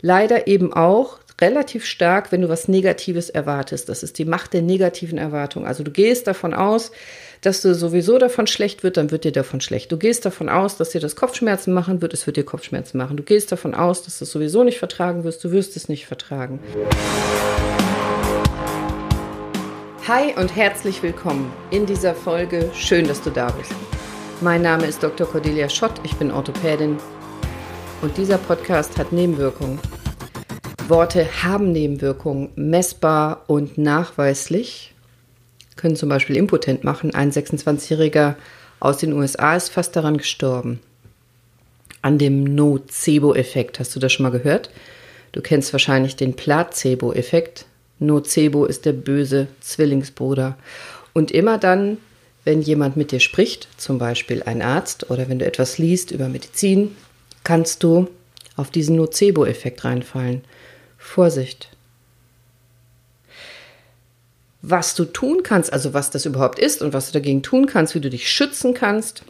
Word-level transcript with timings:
leider 0.00 0.46
eben 0.46 0.72
auch 0.72 1.18
relativ 1.40 1.84
stark, 1.84 2.32
wenn 2.32 2.42
du 2.42 2.48
was 2.48 2.66
Negatives 2.66 3.30
erwartest. 3.30 3.88
Das 3.88 4.02
ist 4.02 4.18
die 4.18 4.24
Macht 4.24 4.52
der 4.52 4.62
negativen 4.62 5.18
Erwartung. 5.18 5.66
Also 5.66 5.84
du 5.84 5.90
gehst 5.90 6.26
davon 6.26 6.52
aus, 6.52 6.90
dass 7.42 7.62
du 7.62 7.74
sowieso 7.74 8.18
davon 8.18 8.48
schlecht 8.48 8.82
wird, 8.82 8.96
dann 8.96 9.12
wird 9.12 9.22
dir 9.22 9.30
davon 9.30 9.60
schlecht. 9.60 9.92
Du 9.92 9.96
gehst 9.96 10.26
davon 10.26 10.48
aus, 10.48 10.76
dass 10.76 10.90
dir 10.90 11.00
das 11.00 11.14
Kopfschmerzen 11.14 11.72
machen 11.72 12.02
wird, 12.02 12.12
es 12.12 12.26
wird 12.26 12.36
dir 12.36 12.44
Kopfschmerzen 12.44 12.98
machen. 12.98 13.16
Du 13.16 13.22
gehst 13.22 13.52
davon 13.52 13.74
aus, 13.74 14.02
dass 14.02 14.18
du 14.18 14.24
es 14.24 14.32
sowieso 14.32 14.64
nicht 14.64 14.78
vertragen 14.78 15.22
wirst, 15.22 15.44
du 15.44 15.52
wirst 15.52 15.76
es 15.76 15.88
nicht 15.88 16.06
vertragen. 16.06 16.58
Hi 20.08 20.34
und 20.36 20.56
herzlich 20.56 21.02
willkommen 21.02 21.52
in 21.70 21.86
dieser 21.86 22.14
Folge. 22.14 22.68
Schön, 22.74 23.06
dass 23.06 23.22
du 23.22 23.30
da 23.30 23.50
bist. 23.52 23.72
Mein 24.40 24.62
Name 24.62 24.86
ist 24.86 25.02
Dr. 25.02 25.28
Cordelia 25.28 25.68
Schott, 25.68 26.00
ich 26.02 26.16
bin 26.16 26.32
Orthopädin 26.32 26.96
und 28.00 28.16
dieser 28.16 28.38
Podcast 28.38 28.96
hat 28.98 29.12
Nebenwirkungen. 29.12 29.78
Worte 30.86 31.42
haben 31.42 31.72
Nebenwirkungen, 31.72 32.50
messbar 32.54 33.44
und 33.46 33.76
nachweislich, 33.76 34.94
können 35.76 35.96
zum 35.96 36.08
Beispiel 36.08 36.36
impotent 36.36 36.84
machen. 36.84 37.14
Ein 37.14 37.32
26-Jähriger 37.32 38.36
aus 38.80 38.98
den 38.98 39.12
USA 39.12 39.56
ist 39.56 39.70
fast 39.70 39.96
daran 39.96 40.16
gestorben. 40.16 40.80
An 42.00 42.18
dem 42.18 42.44
Nocebo-Effekt. 42.44 43.80
Hast 43.80 43.94
du 43.94 44.00
das 44.00 44.12
schon 44.12 44.24
mal 44.24 44.30
gehört? 44.30 44.70
Du 45.32 45.40
kennst 45.40 45.72
wahrscheinlich 45.72 46.16
den 46.16 46.34
Placebo-Effekt. 46.34 47.66
Nocebo 47.98 48.64
ist 48.64 48.86
der 48.86 48.92
böse 48.92 49.48
Zwillingsbruder. 49.60 50.56
Und 51.12 51.32
immer 51.32 51.58
dann, 51.58 51.98
wenn 52.44 52.62
jemand 52.62 52.96
mit 52.96 53.10
dir 53.10 53.20
spricht, 53.20 53.68
zum 53.76 53.98
Beispiel 53.98 54.42
ein 54.44 54.62
Arzt 54.62 55.10
oder 55.10 55.28
wenn 55.28 55.40
du 55.40 55.44
etwas 55.44 55.78
liest 55.78 56.12
über 56.12 56.28
Medizin, 56.28 56.96
kannst 57.44 57.82
du 57.82 58.08
auf 58.56 58.70
diesen 58.70 58.96
Nocebo-Effekt 58.96 59.84
reinfallen. 59.84 60.42
Vorsicht. 60.98 61.70
Was 64.60 64.94
du 64.94 65.04
tun 65.04 65.42
kannst, 65.44 65.72
also 65.72 65.94
was 65.94 66.10
das 66.10 66.26
überhaupt 66.26 66.58
ist 66.58 66.82
und 66.82 66.92
was 66.92 67.06
du 67.06 67.12
dagegen 67.12 67.42
tun 67.42 67.66
kannst, 67.66 67.94
wie 67.94 68.00
du 68.00 68.10
dich 68.10 68.30
schützen 68.30 68.74
kannst, 68.74 69.22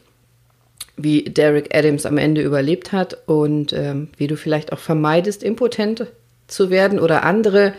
wie 0.96 1.24
Derek 1.24 1.74
Adams 1.74 2.06
am 2.06 2.18
Ende 2.18 2.42
überlebt 2.42 2.92
hat 2.92 3.18
und 3.26 3.72
ähm, 3.72 4.08
wie 4.16 4.26
du 4.26 4.36
vielleicht 4.36 4.72
auch 4.72 4.78
vermeidest, 4.78 5.42
impotent 5.42 6.06
zu 6.48 6.70
werden 6.70 6.98
oder 6.98 7.24
andere 7.24 7.74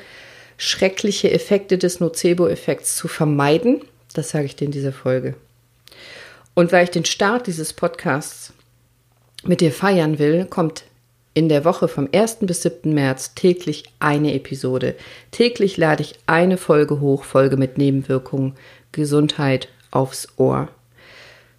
schreckliche 0.58 1.32
Effekte 1.32 1.78
des 1.78 2.00
Nocebo-Effekts 2.00 2.96
zu 2.96 3.08
vermeiden, 3.08 3.82
das 4.14 4.30
sage 4.30 4.46
ich 4.46 4.56
dir 4.56 4.66
in 4.66 4.72
dieser 4.72 4.94
Folge. 4.94 5.36
Und 6.54 6.72
weil 6.72 6.84
ich 6.84 6.92
den 6.92 7.06
Start 7.06 7.48
dieses 7.48 7.74
Podcasts 7.74 8.54
mit 9.44 9.62
dir 9.62 9.72
feiern 9.72 10.20
will, 10.20 10.46
kommt 10.46 10.84
in 11.34 11.48
der 11.48 11.64
Woche 11.64 11.88
vom 11.88 12.10
1. 12.12 12.40
bis 12.42 12.64
7. 12.64 12.94
März 12.94 13.34
täglich 13.36 13.86
eine 14.00 14.34
Episode. 14.34 14.96
Täglich 15.32 15.78
lade 15.78 16.04
ich 16.04 16.16
eine 16.26 16.58
Folge 16.58 17.00
hoch, 17.00 17.24
Folge 17.24 17.56
mit 17.56 17.78
Nebenwirkungen, 17.78 18.56
Gesundheit 18.92 19.70
aufs 19.92 20.28
Ohr. 20.38 20.70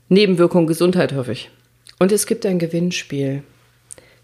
Nebenwirkung 0.09 0.67
Gesundheit 0.67 1.15
hoffe 1.15 1.33
ich. 1.33 1.51
Und 1.99 2.13
es 2.13 2.27
gibt 2.27 2.45
ein 2.45 2.59
Gewinnspiel. 2.59 3.43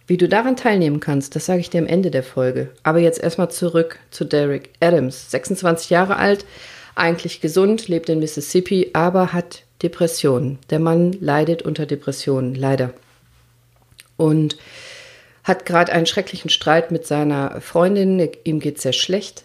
Wie 0.06 0.16
du 0.16 0.28
daran 0.28 0.56
teilnehmen 0.56 1.00
kannst, 1.00 1.34
das 1.34 1.46
sage 1.46 1.60
ich 1.60 1.70
dir 1.70 1.80
am 1.80 1.86
Ende 1.86 2.10
der 2.10 2.22
Folge. 2.22 2.70
Aber 2.82 2.98
jetzt 2.98 3.22
erstmal 3.22 3.50
zurück 3.50 3.98
zu 4.10 4.24
Derek 4.24 4.70
Adams. 4.80 5.30
26 5.30 5.90
Jahre 5.90 6.16
alt, 6.16 6.44
eigentlich 6.94 7.40
gesund, 7.40 7.88
lebt 7.88 8.08
in 8.08 8.20
Mississippi, 8.20 8.90
aber 8.92 9.32
hat 9.32 9.62
Depressionen. 9.82 10.58
Der 10.70 10.78
Mann 10.78 11.12
leidet 11.20 11.62
unter 11.62 11.86
Depressionen, 11.86 12.54
leider. 12.54 12.94
Und 14.16 14.56
hat 15.44 15.64
gerade 15.64 15.92
einen 15.92 16.06
schrecklichen 16.06 16.50
Streit 16.50 16.90
mit 16.90 17.06
seiner 17.06 17.60
Freundin, 17.60 18.30
ihm 18.44 18.60
geht 18.60 18.80
sehr 18.80 18.92
schlecht. 18.92 19.44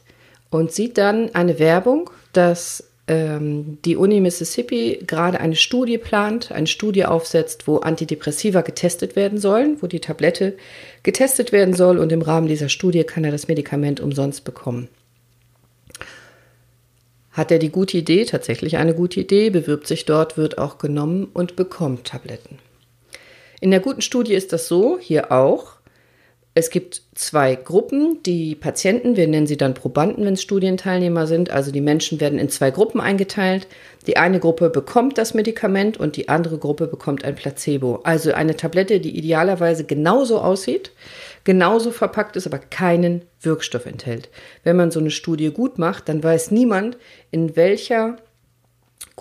Und 0.50 0.72
sieht 0.72 0.98
dann 0.98 1.34
eine 1.36 1.60
Werbung, 1.60 2.10
dass 2.34 2.84
ähm, 3.08 3.78
die 3.84 3.96
Uni 3.96 4.22
Mississippi 4.22 5.04
gerade 5.06 5.40
eine 5.40 5.56
Studie 5.56 5.98
plant, 5.98 6.52
eine 6.52 6.68
Studie 6.68 7.06
aufsetzt, 7.06 7.68
wo 7.68 7.78
Antidepressiva 7.78 8.62
getestet 8.62 9.16
werden 9.16 9.38
sollen, 9.38 9.78
wo 9.82 9.88
die 9.88 10.00
Tablette 10.00 10.56
getestet 11.04 11.52
werden 11.52 11.74
soll. 11.74 12.00
Und 12.00 12.12
im 12.12 12.22
Rahmen 12.22 12.48
dieser 12.48 12.70
Studie 12.70 13.04
kann 13.04 13.24
er 13.24 13.32
das 13.32 13.48
Medikament 13.48 14.00
umsonst 14.00 14.44
bekommen. 14.44 14.88
Hat 17.32 17.52
er 17.52 17.60
die 17.60 17.70
gute 17.70 17.98
Idee, 17.98 18.26
tatsächlich 18.26 18.78
eine 18.78 18.94
gute 18.94 19.20
Idee, 19.20 19.50
bewirbt 19.50 19.88
sich 19.88 20.06
dort, 20.06 20.38
wird 20.38 20.58
auch 20.58 20.78
genommen 20.78 21.28
und 21.34 21.56
bekommt 21.56 22.06
Tabletten. 22.06 22.60
In 23.62 23.72
der 23.72 23.80
guten 23.80 24.02
Studie 24.02 24.34
ist 24.34 24.52
das 24.52 24.68
so, 24.68 24.98
hier 25.00 25.32
auch, 25.32 25.78
es 26.54 26.70
gibt 26.70 27.04
zwei 27.16 27.56
Gruppen. 27.56 28.22
Die 28.24 28.56
Patienten, 28.56 29.16
wir 29.16 29.26
nennen 29.26 29.48
sie 29.48 29.56
dann 29.56 29.74
Probanden, 29.74 30.26
wenn 30.26 30.34
es 30.34 30.42
Studienteilnehmer 30.42 31.26
sind. 31.26 31.50
Also 31.50 31.72
die 31.72 31.80
Menschen 31.80 32.20
werden 32.20 32.40
in 32.40 32.50
zwei 32.50 32.72
Gruppen 32.72 33.00
eingeteilt. 33.00 33.68
Die 34.06 34.18
eine 34.18 34.42
Gruppe 34.42 34.70
bekommt 34.70 35.18
das 35.18 35.34
Medikament 35.34 35.98
und 35.98 36.18
die 36.18 36.28
andere 36.28 36.58
Gruppe 36.58 36.88
bekommt 36.88 37.24
ein 37.24 37.36
Placebo. 37.36 38.02
Also 38.04 38.34
eine 38.34 38.58
Tablette, 38.58 39.00
die 39.00 39.18
idealerweise 39.18 39.86
genauso 39.86 40.42
aussieht, 40.42 40.92
genauso 41.46 41.92
verpackt 41.92 42.36
ist, 42.36 42.48
aber 42.48 42.60
keinen 42.60 43.22
Wirkstoff 43.40 43.86
enthält. 43.86 44.28
Wenn 44.66 44.76
man 44.76 44.92
so 44.92 45.00
eine 45.00 45.12
Studie 45.12 45.52
gut 45.52 45.80
macht, 45.80 46.10
dann 46.10 46.22
weiß 46.22 46.52
niemand, 46.52 46.98
in 47.32 47.56
welcher 47.56 48.18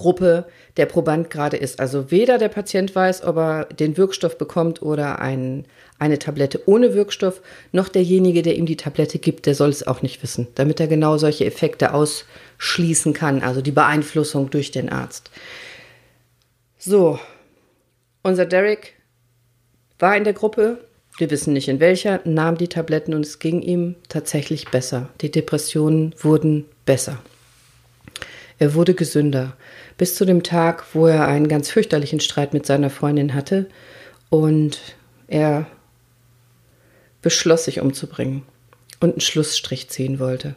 Gruppe 0.00 0.46
der 0.78 0.86
Proband 0.86 1.28
gerade 1.28 1.58
ist. 1.58 1.78
Also 1.78 2.10
weder 2.10 2.38
der 2.38 2.48
Patient 2.48 2.94
weiß, 2.94 3.22
ob 3.22 3.36
er 3.36 3.64
den 3.66 3.98
Wirkstoff 3.98 4.38
bekommt 4.38 4.80
oder 4.80 5.20
ein, 5.20 5.66
eine 5.98 6.18
Tablette 6.18 6.62
ohne 6.64 6.94
Wirkstoff, 6.94 7.42
noch 7.72 7.90
derjenige, 7.90 8.40
der 8.40 8.56
ihm 8.56 8.64
die 8.64 8.78
Tablette 8.78 9.18
gibt, 9.18 9.44
der 9.44 9.54
soll 9.54 9.68
es 9.68 9.86
auch 9.86 10.00
nicht 10.00 10.22
wissen, 10.22 10.46
damit 10.54 10.80
er 10.80 10.86
genau 10.86 11.18
solche 11.18 11.44
Effekte 11.44 11.92
ausschließen 11.92 13.12
kann, 13.12 13.42
also 13.42 13.60
die 13.60 13.72
Beeinflussung 13.72 14.48
durch 14.48 14.70
den 14.70 14.88
Arzt. 14.88 15.30
So, 16.78 17.18
unser 18.22 18.46
Derek 18.46 18.94
war 19.98 20.16
in 20.16 20.24
der 20.24 20.32
Gruppe, 20.32 20.78
wir 21.18 21.30
wissen 21.30 21.52
nicht 21.52 21.68
in 21.68 21.78
welcher, 21.78 22.20
nahm 22.24 22.56
die 22.56 22.68
Tabletten 22.68 23.12
und 23.12 23.26
es 23.26 23.38
ging 23.38 23.60
ihm 23.60 23.96
tatsächlich 24.08 24.70
besser. 24.70 25.10
Die 25.20 25.30
Depressionen 25.30 26.14
wurden 26.18 26.64
besser. 26.86 27.18
Er 28.60 28.74
wurde 28.74 28.92
gesünder, 28.92 29.56
bis 29.96 30.14
zu 30.14 30.26
dem 30.26 30.42
Tag, 30.42 30.84
wo 30.92 31.06
er 31.06 31.26
einen 31.26 31.48
ganz 31.48 31.70
fürchterlichen 31.70 32.20
Streit 32.20 32.52
mit 32.52 32.66
seiner 32.66 32.90
Freundin 32.90 33.34
hatte 33.34 33.66
und 34.28 34.78
er 35.28 35.66
beschloss, 37.22 37.64
sich 37.64 37.80
umzubringen 37.80 38.42
und 39.00 39.12
einen 39.12 39.20
Schlussstrich 39.22 39.88
ziehen 39.88 40.20
wollte. 40.20 40.56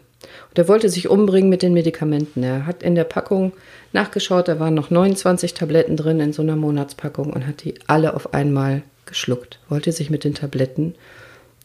Und 0.49 0.59
er 0.59 0.67
wollte 0.67 0.89
sich 0.89 1.07
umbringen 1.07 1.49
mit 1.49 1.61
den 1.61 1.73
Medikamenten. 1.73 2.43
Er 2.43 2.65
hat 2.65 2.83
in 2.83 2.95
der 2.95 3.05
Packung 3.05 3.53
nachgeschaut, 3.93 4.49
da 4.49 4.59
waren 4.59 4.73
noch 4.73 4.89
29 4.89 5.53
Tabletten 5.53 5.95
drin 5.95 6.19
in 6.19 6.33
so 6.33 6.41
einer 6.41 6.57
Monatspackung 6.57 7.31
und 7.31 7.47
hat 7.47 7.63
die 7.63 7.75
alle 7.87 8.15
auf 8.15 8.33
einmal 8.33 8.83
geschluckt. 9.05 9.59
Wollte 9.69 9.93
sich 9.93 10.09
mit 10.09 10.25
den 10.25 10.33
Tabletten 10.33 10.95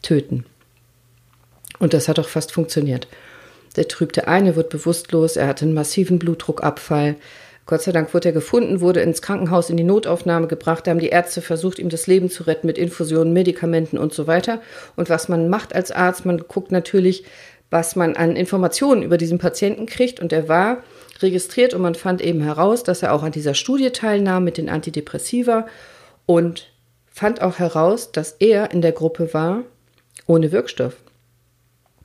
töten. 0.01 0.45
Und 1.79 1.93
das 1.93 2.07
hat 2.07 2.17
auch 2.17 2.29
fast 2.29 2.53
funktioniert. 2.53 3.09
Der 3.75 3.87
trübte 3.87 4.27
eine, 4.27 4.55
wird 4.55 4.69
bewusstlos, 4.69 5.35
er 5.35 5.47
hatte 5.47 5.65
einen 5.65 5.73
massiven 5.73 6.19
Blutdruckabfall. 6.19 7.15
Gott 7.65 7.83
sei 7.83 7.91
Dank 7.91 8.13
wurde 8.15 8.29
er 8.29 8.33
gefunden, 8.33 8.81
wurde 8.81 9.01
ins 9.01 9.21
Krankenhaus 9.21 9.69
in 9.69 9.77
die 9.77 9.83
Notaufnahme 9.83 10.47
gebracht. 10.47 10.87
Da 10.87 10.91
haben 10.91 10.99
die 10.99 11.09
Ärzte 11.09 11.41
versucht, 11.41 11.77
ihm 11.77 11.89
das 11.89 12.07
Leben 12.07 12.31
zu 12.31 12.43
retten 12.43 12.65
mit 12.65 12.79
Infusionen, 12.79 13.31
Medikamenten 13.31 13.99
und 13.99 14.11
so 14.11 14.25
weiter. 14.25 14.59
Und 14.95 15.09
was 15.09 15.29
man 15.29 15.49
macht 15.49 15.75
als 15.75 15.91
Arzt, 15.91 16.25
man 16.25 16.39
guckt 16.47 16.71
natürlich, 16.71 17.25
was 17.69 17.95
man 17.95 18.15
an 18.15 18.35
Informationen 18.35 19.03
über 19.03 19.17
diesen 19.17 19.37
Patienten 19.37 19.85
kriegt. 19.85 20.19
Und 20.19 20.33
er 20.33 20.47
war 20.47 20.83
registriert 21.19 21.75
und 21.75 21.81
man 21.81 21.93
fand 21.93 22.21
eben 22.21 22.41
heraus, 22.41 22.83
dass 22.83 23.03
er 23.03 23.13
auch 23.13 23.21
an 23.21 23.31
dieser 23.31 23.53
Studie 23.53 23.91
teilnahm 23.91 24.43
mit 24.43 24.57
den 24.57 24.69
Antidepressiva 24.69 25.67
und 26.25 26.71
fand 27.05 27.41
auch 27.41 27.59
heraus, 27.59 28.11
dass 28.11 28.31
er 28.39 28.71
in 28.71 28.81
der 28.81 28.93
Gruppe 28.93 29.33
war 29.33 29.63
ohne 30.25 30.51
Wirkstoff. 30.51 30.95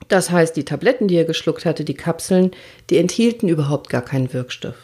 Das 0.07 0.29
heißt, 0.29 0.55
die 0.55 0.65
Tabletten, 0.65 1.07
die 1.07 1.15
er 1.15 1.25
geschluckt 1.25 1.65
hatte, 1.65 1.83
die 1.83 1.95
Kapseln, 1.95 2.51
die 2.89 2.97
enthielten 2.97 3.49
überhaupt 3.49 3.89
gar 3.89 4.03
keinen 4.03 4.33
Wirkstoff. 4.33 4.75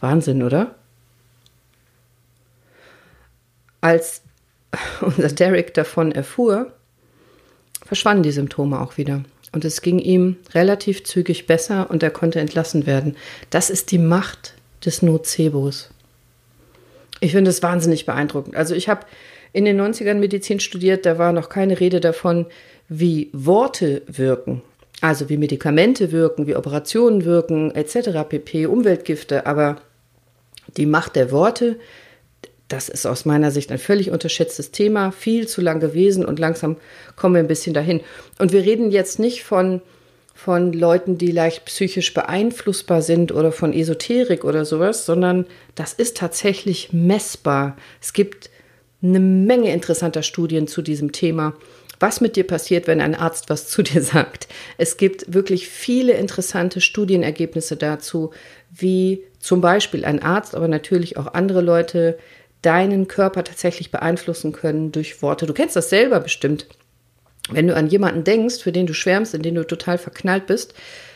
Wahnsinn, 0.00 0.42
oder? 0.42 0.74
Als 3.80 4.22
unser 5.00 5.28
Derek 5.28 5.74
davon 5.74 6.12
erfuhr, 6.12 6.72
verschwanden 7.84 8.22
die 8.22 8.32
Symptome 8.32 8.80
auch 8.80 8.96
wieder. 8.96 9.22
Und 9.52 9.64
es 9.64 9.80
ging 9.80 9.98
ihm 9.98 10.36
relativ 10.54 11.04
zügig 11.04 11.46
besser 11.46 11.88
und 11.90 12.02
er 12.02 12.10
konnte 12.10 12.40
entlassen 12.40 12.86
werden. 12.86 13.16
Das 13.50 13.70
ist 13.70 13.90
die 13.90 13.98
Macht 13.98 14.54
des 14.84 15.02
Nocebos. 15.02 15.90
Ich 17.20 17.32
finde 17.32 17.50
es 17.50 17.62
wahnsinnig 17.62 18.04
beeindruckend. 18.06 18.56
Also 18.56 18.74
ich 18.74 18.88
habe 18.88 19.06
in 19.52 19.64
den 19.64 19.80
90ern 19.80 20.14
Medizin 20.14 20.60
studiert, 20.60 21.06
da 21.06 21.16
war 21.16 21.32
noch 21.32 21.48
keine 21.48 21.80
Rede 21.80 22.00
davon, 22.00 22.46
wie 22.88 23.30
Worte 23.32 24.02
wirken. 24.06 24.62
Also 25.00 25.28
wie 25.28 25.36
Medikamente 25.36 26.10
wirken, 26.12 26.46
wie 26.46 26.56
Operationen 26.56 27.24
wirken, 27.24 27.74
etc. 27.74 28.28
pp, 28.28 28.66
Umweltgifte, 28.66 29.46
aber 29.46 29.76
die 30.76 30.86
Macht 30.86 31.16
der 31.16 31.30
Worte, 31.30 31.76
das 32.68 32.88
ist 32.88 33.06
aus 33.06 33.24
meiner 33.24 33.50
Sicht 33.50 33.70
ein 33.70 33.78
völlig 33.78 34.10
unterschätztes 34.10 34.72
Thema, 34.72 35.12
viel 35.12 35.46
zu 35.46 35.60
lang 35.60 35.80
gewesen 35.80 36.24
und 36.24 36.38
langsam 36.38 36.76
kommen 37.14 37.34
wir 37.34 37.40
ein 37.40 37.48
bisschen 37.48 37.74
dahin. 37.74 38.00
Und 38.38 38.52
wir 38.52 38.62
reden 38.62 38.90
jetzt 38.90 39.18
nicht 39.18 39.44
von, 39.44 39.82
von 40.34 40.72
Leuten, 40.72 41.18
die 41.18 41.30
leicht 41.30 41.66
psychisch 41.66 42.12
beeinflussbar 42.12 43.02
sind 43.02 43.32
oder 43.32 43.52
von 43.52 43.72
Esoterik 43.72 44.44
oder 44.44 44.64
sowas, 44.64 45.06
sondern 45.06 45.46
das 45.76 45.92
ist 45.92 46.16
tatsächlich 46.16 46.92
messbar. 46.92 47.76
Es 48.00 48.12
gibt 48.12 48.50
eine 49.02 49.20
Menge 49.20 49.72
interessanter 49.72 50.22
Studien 50.22 50.66
zu 50.66 50.82
diesem 50.82 51.12
Thema 51.12 51.54
was 52.00 52.20
mit 52.20 52.36
dir 52.36 52.46
passiert, 52.46 52.86
wenn 52.86 53.00
ein 53.00 53.14
Arzt 53.14 53.48
was 53.48 53.68
zu 53.68 53.82
dir 53.82 54.02
sagt. 54.02 54.48
Es 54.78 54.96
gibt 54.96 55.32
wirklich 55.32 55.68
viele 55.68 56.12
interessante 56.12 56.80
Studienergebnisse 56.80 57.76
dazu, 57.76 58.32
wie 58.70 59.24
zum 59.38 59.60
Beispiel 59.60 60.04
ein 60.04 60.22
Arzt, 60.22 60.54
aber 60.54 60.68
natürlich 60.68 61.16
auch 61.16 61.34
andere 61.34 61.60
Leute 61.60 62.18
deinen 62.62 63.06
Körper 63.06 63.44
tatsächlich 63.44 63.90
beeinflussen 63.90 64.52
können 64.52 64.92
durch 64.92 65.22
Worte. 65.22 65.46
Du 65.46 65.54
kennst 65.54 65.76
das 65.76 65.90
selber 65.90 66.20
bestimmt. 66.20 66.66
Wenn 67.48 67.68
du 67.68 67.76
an 67.76 67.86
jemanden 67.86 68.24
denkst, 68.24 68.56
für 68.56 68.72
den 68.72 68.86
du 68.86 68.94
schwärmst, 68.94 69.34
in 69.34 69.42
den 69.42 69.54
du 69.54 69.64
total 69.64 69.98
verknallt 69.98 70.46
bist, 70.46 70.74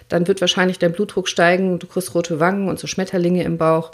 dann 0.09 0.29
wird 0.29 0.41
wahrscheinlich 0.41 0.79
dein 0.79 0.93
Blutdruck 0.93 1.29
steigen, 1.29 1.79
du 1.79 1.87
kriegst 1.87 2.15
rote 2.15 2.39
Wangen 2.39 2.69
und 2.69 2.79
so 2.79 2.87
Schmetterlinge 2.87 3.43
im 3.43 3.59
Bauch. 3.59 3.91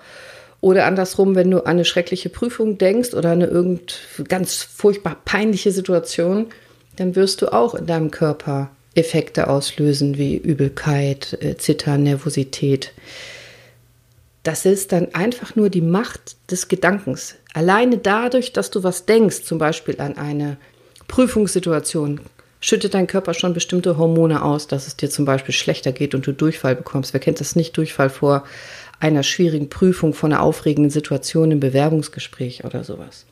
Oder 0.61 0.87
andersrum, 0.87 1.35
wenn 1.35 1.51
du 1.51 1.61
an 1.61 1.73
eine 1.73 1.85
schreckliche 1.85 2.29
Prüfung 2.29 2.79
denkst 2.79 3.15
oder 3.15 3.31
eine 3.31 3.47
irgend 3.47 4.01
ganz 4.29 4.63
furchtbar 4.63 5.17
peinliche 5.25 5.71
Situation, 5.71 6.49
dann 6.97 7.15
wirst 7.15 7.43
du 7.43 7.53
auch 7.53 7.75
in 7.75 7.87
deinem 7.87 8.11
Körper 8.11 8.71
Effekte 8.95 9.49
auslösen 9.49 10.17
wie 10.19 10.37
Übelkeit, 10.37 11.39
äh, 11.41 11.57
Zittern, 11.57 12.03
Nervosität. 12.03 12.93
Das 14.43 14.65
ist 14.65 14.93
dann 14.93 15.15
einfach 15.15 15.57
nur 15.57 15.71
die 15.71 15.83
Macht 15.83 16.37
des 16.51 16.69
Gedankens. 16.69 17.35
Alleine 17.53 17.99
dadurch, 17.99 18.53
dass 18.53 18.71
du 18.71 18.83
was 18.83 19.05
denkst, 19.05 19.43
zum 19.43 19.59
Beispiel 19.59 20.01
an 20.01 20.17
eine 20.17 20.57
Prüfungssituation, 21.09 22.21
schüttet 22.61 22.95
dein 22.95 23.07
Körper 23.07 23.35
schon 23.35 23.55
bestimmte 23.55 23.99
Hormone 23.99 24.43
aus, 24.43 24.67
dass 24.67 24.87
es 24.87 24.97
dir 24.97 25.11
zum 25.11 25.25
Beispiel 25.25 25.55
schlechter 25.55 25.93
geht 25.93 26.15
und 26.15 26.27
du 26.27 26.33
Durchfall 26.33 26.75
bekommst. 26.75 27.13
Wer 27.13 27.21
kennt 27.21 27.41
das 27.41 27.57
nicht, 27.57 27.77
Durchfall 27.77 28.09
vor 28.09 28.45
einer 28.99 29.23
schwierigen 29.23 29.69
Prüfung, 29.69 30.15
vor 30.15 30.29
einer 30.29 30.43
aufregenden 30.43 30.91
Situation 30.91 31.51
im 31.51 31.61
Bewerbungsgespräch 31.61 32.65
oder 32.65 32.83
sowas. 32.83 33.27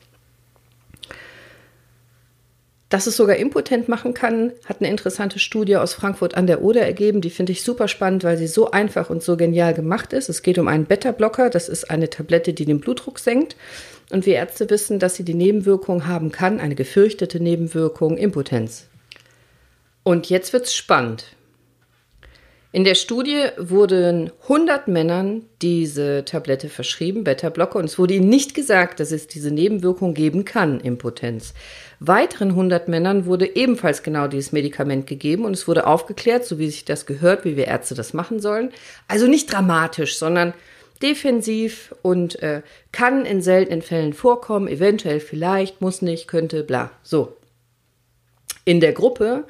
Dass 2.95 3.07
es 3.07 3.17
sogar 3.17 3.35
impotent 3.35 3.89
machen 3.89 4.13
kann, 4.13 4.53
hat 4.63 4.79
eine 4.79 4.89
interessante 4.89 5.37
Studie 5.37 5.75
aus 5.75 5.93
Frankfurt 5.93 6.35
an 6.35 6.47
der 6.47 6.61
Oder 6.61 6.83
ergeben. 6.83 7.19
Die 7.19 7.29
finde 7.29 7.51
ich 7.51 7.61
super 7.61 7.89
spannend, 7.89 8.23
weil 8.23 8.37
sie 8.37 8.47
so 8.47 8.71
einfach 8.71 9.09
und 9.09 9.21
so 9.21 9.35
genial 9.35 9.73
gemacht 9.73 10.13
ist. 10.13 10.29
Es 10.29 10.43
geht 10.43 10.57
um 10.59 10.69
einen 10.69 10.85
Beta-Blocker. 10.85 11.49
Das 11.49 11.67
ist 11.67 11.91
eine 11.91 12.09
Tablette, 12.09 12.53
die 12.53 12.63
den 12.63 12.79
Blutdruck 12.79 13.19
senkt. 13.19 13.57
Und 14.11 14.25
wir 14.25 14.35
Ärzte 14.35 14.69
wissen, 14.69 14.97
dass 14.97 15.15
sie 15.15 15.25
die 15.25 15.33
Nebenwirkung 15.33 16.07
haben 16.07 16.31
kann, 16.31 16.61
eine 16.61 16.73
gefürchtete 16.73 17.41
Nebenwirkung, 17.41 18.15
Impotenz. 18.15 18.85
Und 20.03 20.29
jetzt 20.29 20.53
wird's 20.53 20.73
spannend. 20.73 21.35
In 22.75 22.83
der 22.83 22.95
Studie 22.95 23.45
wurden 23.57 24.31
100 24.49 24.89
Männern 24.89 25.45
diese 25.61 26.25
Tablette 26.25 26.67
verschrieben, 26.67 27.23
Beta-Blocker, 27.23 27.79
und 27.79 27.85
es 27.85 27.97
wurde 27.97 28.15
ihnen 28.15 28.27
nicht 28.27 28.53
gesagt, 28.53 28.99
dass 28.99 29.13
es 29.13 29.27
diese 29.27 29.49
Nebenwirkung 29.49 30.13
geben 30.13 30.43
kann, 30.43 30.81
Impotenz. 30.81 31.53
Weiteren 32.01 32.49
100 32.49 32.89
Männern 32.89 33.27
wurde 33.27 33.55
ebenfalls 33.55 34.03
genau 34.03 34.27
dieses 34.27 34.51
Medikament 34.51 35.07
gegeben 35.07 35.45
und 35.45 35.53
es 35.53 35.69
wurde 35.69 35.87
aufgeklärt, 35.87 36.43
so 36.43 36.59
wie 36.59 36.69
sich 36.69 36.83
das 36.83 37.05
gehört, 37.05 37.45
wie 37.45 37.55
wir 37.55 37.67
Ärzte 37.67 37.95
das 37.95 38.13
machen 38.13 38.41
sollen. 38.41 38.73
Also 39.07 39.27
nicht 39.27 39.53
dramatisch, 39.53 40.17
sondern 40.17 40.53
defensiv 41.01 41.95
und 42.01 42.43
äh, 42.43 42.61
kann 42.91 43.25
in 43.25 43.41
seltenen 43.41 43.83
Fällen 43.83 44.11
vorkommen, 44.11 44.67
eventuell 44.67 45.21
vielleicht, 45.21 45.79
muss 45.79 46.01
nicht, 46.01 46.27
könnte, 46.27 46.65
bla. 46.65 46.91
So. 47.03 47.37
In 48.65 48.81
der 48.81 48.91
Gruppe 48.91 49.45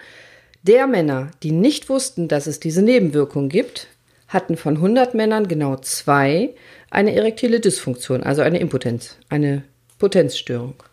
der 0.67 0.87
Männer, 0.87 1.31
die 1.43 1.51
nicht 1.51 1.89
wussten, 1.89 2.27
dass 2.27 2.47
es 2.47 2.59
diese 2.59 2.81
Nebenwirkung 2.81 3.49
gibt, 3.49 3.87
hatten 4.27 4.57
von 4.57 4.77
100 4.77 5.13
Männern 5.13 5.47
genau 5.47 5.75
zwei 5.77 6.55
eine 6.89 7.13
erektile 7.15 7.59
Dysfunktion, 7.59 8.23
also 8.23 8.41
eine 8.41 8.59
Impotenz, 8.59 9.17
eine 9.29 9.63
Potenzstörung. 9.99 10.83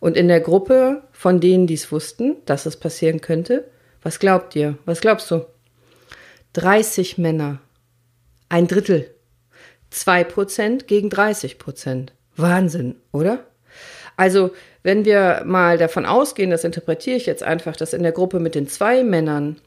Und 0.00 0.16
in 0.16 0.28
der 0.28 0.40
Gruppe 0.40 1.02
von 1.12 1.40
denen, 1.40 1.66
die 1.66 1.74
es 1.74 1.90
wussten, 1.90 2.36
dass 2.46 2.66
es 2.66 2.76
passieren 2.76 3.20
könnte, 3.20 3.68
was 4.02 4.20
glaubt 4.20 4.54
ihr? 4.54 4.78
Was 4.84 5.00
glaubst 5.00 5.30
du? 5.30 5.44
30 6.52 7.18
Männer. 7.18 7.60
Ein 8.48 8.68
Drittel. 8.68 9.12
2% 9.92 10.84
gegen 10.84 11.08
30%. 11.08 12.10
Wahnsinn, 12.36 12.96
oder? 13.10 13.47
Also, 14.18 14.50
wenn 14.82 15.04
wir 15.04 15.42
mal 15.46 15.78
davon 15.78 16.04
ausgehen, 16.04 16.50
das 16.50 16.64
interpretiere 16.64 17.16
ich 17.16 17.26
jetzt 17.26 17.44
einfach, 17.44 17.76
dass 17.76 17.92
in 17.92 18.02
der 18.02 18.10
Gruppe 18.10 18.40
mit 18.40 18.56
den 18.56 18.66
zwei 18.66 19.04
Männern 19.04 19.60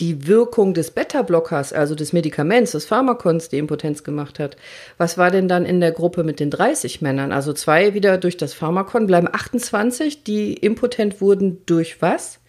die 0.00 0.26
Wirkung 0.26 0.74
des 0.74 0.90
Beta-Blockers, 0.90 1.72
also 1.72 1.94
des 1.94 2.12
Medikaments, 2.12 2.72
des 2.72 2.86
Pharmakons, 2.86 3.50
die 3.50 3.58
Impotenz 3.58 4.02
gemacht 4.02 4.40
hat. 4.40 4.56
Was 4.96 5.16
war 5.16 5.30
denn 5.30 5.46
dann 5.46 5.64
in 5.64 5.78
der 5.78 5.92
Gruppe 5.92 6.24
mit 6.24 6.40
den 6.40 6.50
30 6.50 7.00
Männern? 7.00 7.30
Also 7.30 7.52
zwei 7.52 7.94
wieder 7.94 8.18
durch 8.18 8.36
das 8.36 8.52
Pharmakon, 8.52 9.06
bleiben 9.06 9.28
28, 9.30 10.24
die 10.24 10.54
impotent 10.54 11.20
wurden 11.20 11.64
durch 11.66 12.02
was? 12.02 12.40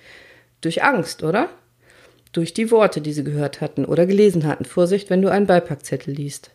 Durch 0.62 0.84
Angst, 0.84 1.22
oder? 1.22 1.50
Durch 2.31 2.56
die 2.56 2.72
Worte, 2.72 3.02
die 3.02 3.13
sie 3.13 3.24
gehört 3.24 3.62
hatten 3.62 3.86
oder 3.86 4.07
gelesen 4.07 4.48
hatten. 4.48 4.66
Vorsicht, 4.66 5.12
wenn 5.12 5.22
du 5.22 5.30
einen 5.30 5.45
Beipackzettel 5.45 6.12
liest. 6.12 6.50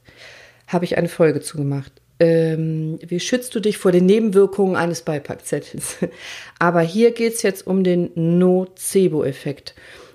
Habe 0.67 0.85
ich 0.85 0.99
eine 0.99 1.09
Folge 1.09 1.41
zugemacht 1.41 1.93
ähm, 2.25 2.99
wie 3.07 3.21
schützt 3.21 3.55
du 3.55 3.61
dich 3.61 3.77
vor 3.77 3.93
den 3.93 4.07
Nebenwirkungen 4.07 4.77
eines 4.77 5.03
Beipackzettels? 5.03 5.99
Aber 6.59 6.81
hier 6.81 7.11
geht 7.13 7.35
es 7.35 7.43
jetzt 7.43 7.67
um 7.67 7.85
den 7.85 8.11
Nocebo-Effekt. 8.15 9.75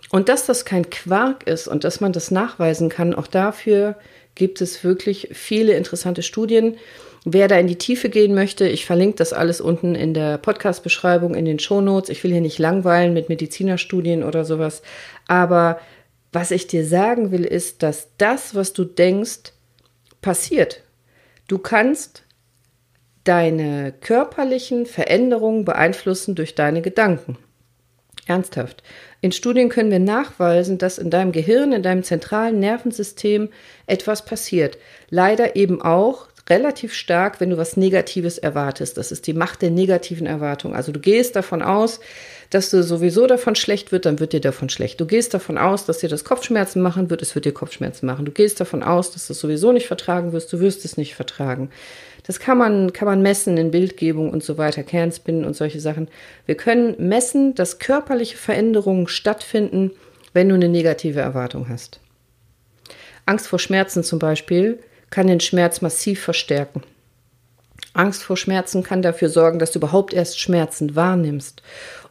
Und 0.10 0.28
dass 0.28 0.48
das 0.48 0.66
kein 0.66 0.90
Quark 0.90 1.46
ist 1.48 1.68
und 1.68 1.84
dass 1.84 2.02
man 2.02 2.12
das 2.12 2.32
nachweisen 2.32 2.90
kann, 2.90 3.14
auch 3.14 3.28
dafür 3.28 3.96
gibt 4.34 4.60
es 4.60 4.84
wirklich 4.84 5.30
viele 5.34 5.74
interessante 5.74 6.24
Studien. 6.24 6.78
Wer 7.26 7.48
da 7.48 7.60
in 7.60 7.68
die 7.68 7.78
Tiefe 7.78 8.10
gehen 8.10 8.34
möchte, 8.34 8.68
ich 8.68 8.86
verlinke 8.86 9.18
das 9.18 9.34
alles 9.34 9.62
unten 9.62 9.94
in 9.94 10.16
der 10.16 10.40
Podcast-Beschreibung, 10.40 11.36
in 11.36 11.46
den 11.46 11.60
Shownotes. 11.60 12.10
Ich 12.10 12.24
will 12.24 12.32
hier 12.32 12.42
nicht 12.42 12.58
langweilen 12.58 13.14
mit 13.14 13.30
Medizinerstudien 13.30 14.24
oder 14.24 14.46
sowas. 14.46 14.82
Aber 15.28 15.80
was 16.32 16.50
ich 16.50 16.66
dir 16.66 16.86
sagen 16.86 17.32
will, 17.32 17.46
ist, 17.46 17.84
dass 17.84 18.08
das, 18.18 18.56
was 18.56 18.74
du 18.74 18.86
denkst, 18.86 19.54
passiert. 20.22 20.82
Du 21.50 21.58
kannst 21.58 22.26
deine 23.24 23.92
körperlichen 23.92 24.86
Veränderungen 24.86 25.66
beeinflussen 25.66 26.36
durch 26.36 26.54
deine 26.54 26.84
Gedanken. 26.84 27.40
Ernsthaft. 28.28 28.84
In 29.22 29.32
Studien 29.32 29.70
können 29.70 29.90
wir 29.90 30.00
nachweisen, 30.00 30.78
dass 30.78 31.00
in 31.00 31.10
deinem 31.10 31.32
Gehirn, 31.32 31.72
in 31.72 31.82
deinem 31.82 32.04
zentralen 32.04 32.60
Nervensystem 32.60 33.50
etwas 33.88 34.26
passiert. 34.26 34.78
Leider 35.10 35.56
eben 35.56 35.82
auch 35.82 36.29
relativ 36.50 36.94
stark, 36.94 37.40
wenn 37.40 37.52
du 37.52 37.58
was 37.58 37.78
Negatives 37.78 38.38
erwartest. 38.38 38.98
Das 38.98 39.12
ist 39.12 39.28
die 39.28 39.34
Macht 39.34 39.62
der 39.62 39.70
negativen 39.70 40.26
Erwartung. 40.26 40.76
Also 40.76 40.92
du 40.92 41.00
gehst 41.00 41.36
davon 41.36 41.62
aus, 41.62 42.00
dass 42.50 42.72
du 42.72 42.82
sowieso 42.82 43.28
davon 43.28 43.56
schlecht 43.56 43.92
wird, 43.92 44.06
dann 44.06 44.20
wird 44.20 44.34
dir 44.34 44.42
davon 44.42 44.70
schlecht. 44.70 45.00
Du 45.00 45.06
gehst 45.06 45.34
davon 45.34 45.58
aus, 45.58 45.86
dass 45.86 46.00
dir 46.00 46.10
das 46.10 46.24
Kopfschmerzen 46.24 46.82
machen 46.82 47.10
wird, 47.10 47.22
es 47.22 47.36
wird 47.36 47.46
dir 47.46 47.54
Kopfschmerzen 47.54 48.08
machen. 48.08 48.26
Du 48.26 48.32
gehst 48.32 48.60
davon 48.60 48.82
aus, 48.82 49.12
dass 49.12 49.28
du 49.28 49.34
es 49.34 49.40
sowieso 49.40 49.72
nicht 49.72 49.88
vertragen 49.88 50.32
wirst, 50.32 50.52
du 50.52 50.60
wirst 50.60 50.84
es 50.86 50.98
nicht 50.98 51.14
vertragen. 51.14 51.70
Das 52.26 52.40
kann 52.40 52.58
man, 52.58 52.94
kann 52.94 53.08
man 53.08 53.22
messen 53.22 53.58
in 53.58 53.72
Bildgebung 53.72 54.32
und 54.32 54.44
so 54.44 54.58
weiter, 54.58 54.84
Kernspinnen 54.84 55.46
und 55.46 55.56
solche 55.56 55.80
Sachen. 55.80 56.10
Wir 56.46 56.56
können 56.56 56.96
messen, 56.98 57.54
dass 57.56 57.80
körperliche 57.80 58.38
Veränderungen 58.38 59.08
stattfinden, 59.08 59.92
wenn 60.34 60.50
du 60.50 60.56
eine 60.56 60.70
negative 60.70 61.20
Erwartung 61.20 61.70
hast. 61.70 62.00
Angst 63.26 63.48
vor 63.48 63.60
Schmerzen 63.60 64.04
zum 64.04 64.18
Beispiel 64.18 64.80
kann 65.10 65.28
den 65.28 65.40
Schmerz 65.40 65.82
massiv 65.82 66.22
verstärken. 66.22 66.84
Angst 67.94 68.24
vor 68.24 68.38
Schmerzen 68.38 68.84
kann 68.84 69.02
dafür 69.02 69.30
sorgen, 69.30 69.60
dass 69.60 69.72
du 69.72 69.80
überhaupt 69.80 70.14
erst 70.14 70.40
Schmerzen 70.40 70.96
wahrnimmst. 70.96 71.62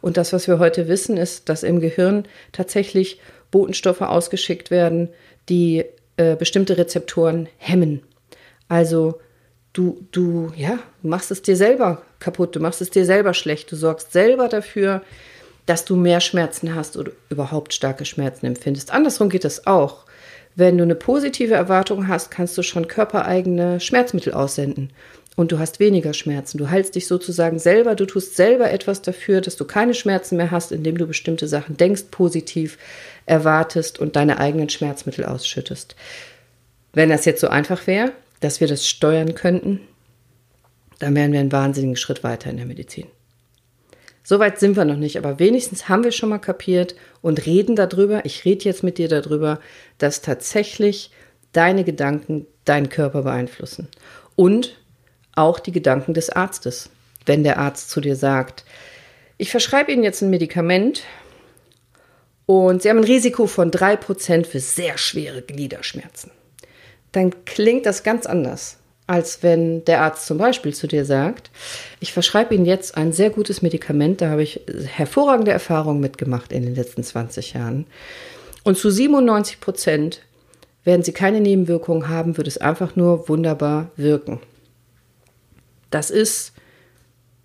Und 0.01 0.17
das, 0.17 0.33
was 0.33 0.47
wir 0.47 0.59
heute 0.59 0.87
wissen, 0.87 1.17
ist, 1.17 1.49
dass 1.49 1.63
im 1.63 1.79
Gehirn 1.79 2.25
tatsächlich 2.51 3.19
Botenstoffe 3.51 4.01
ausgeschickt 4.01 4.71
werden, 4.71 5.09
die 5.47 5.85
äh, 6.17 6.35
bestimmte 6.35 6.77
Rezeptoren 6.77 7.47
hemmen. 7.57 8.01
Also 8.67 9.19
du, 9.73 10.05
du, 10.11 10.51
ja, 10.55 10.79
machst 11.01 11.31
es 11.31 11.41
dir 11.41 11.55
selber 11.55 12.03
kaputt, 12.19 12.55
du 12.55 12.59
machst 12.59 12.81
es 12.81 12.89
dir 12.89 13.05
selber 13.05 13.33
schlecht, 13.33 13.71
du 13.71 13.75
sorgst 13.75 14.11
selber 14.11 14.47
dafür, 14.47 15.01
dass 15.65 15.85
du 15.85 15.95
mehr 15.95 16.19
Schmerzen 16.19 16.75
hast 16.75 16.97
oder 16.97 17.11
überhaupt 17.29 17.73
starke 17.73 18.05
Schmerzen 18.05 18.45
empfindest. 18.47 18.91
Andersrum 18.91 19.29
geht 19.29 19.45
es 19.45 19.67
auch. 19.67 20.05
Wenn 20.59 20.77
du 20.77 20.83
eine 20.83 20.95
positive 20.95 21.53
Erwartung 21.53 22.09
hast, 22.09 22.31
kannst 22.31 22.57
du 22.57 22.63
schon 22.63 22.89
körpereigene 22.89 23.79
Schmerzmittel 23.79 24.33
aussenden 24.33 24.91
und 25.37 25.53
du 25.53 25.57
hast 25.57 25.79
weniger 25.79 26.13
Schmerzen. 26.13 26.57
Du 26.57 26.69
heilst 26.69 26.95
dich 26.95 27.07
sozusagen 27.07 27.59
selber, 27.59 27.95
du 27.95 28.05
tust 28.05 28.35
selber 28.35 28.69
etwas 28.69 29.01
dafür, 29.01 29.39
dass 29.39 29.55
du 29.55 29.63
keine 29.63 29.93
Schmerzen 29.93 30.35
mehr 30.35 30.51
hast, 30.51 30.73
indem 30.73 30.97
du 30.97 31.07
bestimmte 31.07 31.47
Sachen 31.47 31.77
denkst, 31.77 32.07
positiv 32.11 32.77
erwartest 33.25 33.99
und 33.99 34.17
deine 34.17 34.37
eigenen 34.37 34.67
Schmerzmittel 34.67 35.23
ausschüttest. 35.23 35.95
Wenn 36.91 37.07
das 37.07 37.23
jetzt 37.23 37.39
so 37.39 37.47
einfach 37.47 37.87
wäre, 37.87 38.11
dass 38.41 38.59
wir 38.59 38.67
das 38.67 38.85
steuern 38.85 39.35
könnten, 39.35 39.79
dann 40.99 41.15
wären 41.15 41.31
wir 41.31 41.39
einen 41.39 41.53
wahnsinnigen 41.53 41.95
Schritt 41.95 42.25
weiter 42.25 42.49
in 42.49 42.57
der 42.57 42.65
Medizin. 42.65 43.05
Soweit 44.29 44.59
sind 44.59 44.77
wir 44.77 44.85
noch 44.85 44.95
nicht, 44.95 45.17
aber 45.17 45.39
wenigstens 45.39 45.89
haben 45.89 46.03
wir 46.03 46.11
schon 46.11 46.29
mal 46.29 46.37
kapiert 46.37 46.93
und 47.23 47.47
reden 47.47 47.75
darüber. 47.75 48.25
Ich 48.25 48.45
rede 48.45 48.65
jetzt 48.65 48.83
mit 48.83 48.99
dir 48.99 49.07
darüber, 49.07 49.59
dass 49.97 50.21
tatsächlich 50.21 51.09
deine 51.51 51.83
Gedanken 51.83 52.45
deinen 52.63 52.89
Körper 52.89 53.23
beeinflussen. 53.23 53.87
Und 54.35 54.79
auch 55.33 55.57
die 55.57 55.71
Gedanken 55.71 56.13
des 56.13 56.29
Arztes. 56.29 56.91
Wenn 57.25 57.43
der 57.43 57.57
Arzt 57.57 57.89
zu 57.89 58.01
dir 58.01 58.15
sagt, 58.15 58.65
ich 59.39 59.49
verschreibe 59.49 59.91
Ihnen 59.91 60.03
jetzt 60.03 60.21
ein 60.21 60.29
Medikament 60.29 61.01
und 62.45 62.83
Sie 62.83 62.89
haben 62.91 62.99
ein 62.99 63.05
Risiko 63.05 63.47
von 63.47 63.71
3% 63.71 64.45
für 64.45 64.59
sehr 64.59 64.99
schwere 64.99 65.41
Gliederschmerzen, 65.41 66.29
dann 67.13 67.45
klingt 67.45 67.87
das 67.87 68.03
ganz 68.03 68.27
anders, 68.27 68.77
als 69.09 69.41
wenn 69.41 69.83
der 69.85 70.01
Arzt 70.01 70.27
zum 70.27 70.37
Beispiel 70.37 70.71
zu 70.71 70.87
dir 70.87 71.03
sagt, 71.03 71.49
ich 71.99 72.13
verschreibe 72.13 72.53
Ihnen 72.53 72.65
jetzt 72.65 72.95
ein 72.95 73.11
sehr 73.11 73.31
gutes 73.31 73.63
Medikament, 73.63 74.21
da 74.21 74.29
habe 74.29 74.43
ich 74.43 74.61
hervorragende 74.85 75.49
Erfahrungen 75.49 75.99
mitgemacht 75.99 76.51
in 76.51 76.61
den 76.61 76.75
letzten 76.75 77.03
20 77.03 77.53
Jahren. 77.53 77.87
Und 78.63 78.77
zu 78.77 78.91
97 78.91 79.61
Prozent 79.61 80.21
werden 80.83 81.01
Sie 81.01 81.11
keine 81.11 81.41
Nebenwirkungen 81.41 82.07
haben, 82.07 82.37
wird 82.37 82.47
es 82.47 82.59
einfach 82.59 82.95
nur 82.95 83.27
wunderbar 83.27 83.89
wirken. 83.95 84.41
Das 85.89 86.11
ist 86.11 86.53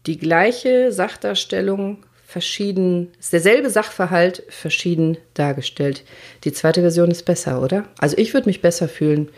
die 0.05 0.19
gleiche 0.19 0.93
Sachdarstellung, 0.93 2.05
verschieden, 2.27 3.11
ist 3.19 3.33
derselbe 3.33 3.71
Sachverhalt, 3.71 4.43
verschieden 4.51 5.17
dargestellt. 5.33 6.05
Die 6.45 6.53
zweite 6.53 6.83
Version 6.83 7.11
ist 7.11 7.25
besser, 7.25 7.63
oder? 7.63 7.85
Also 7.97 8.19
ich 8.19 8.35
würde 8.35 8.51
mich 8.51 8.61
besser 8.61 8.87
fühlen, 8.87 9.31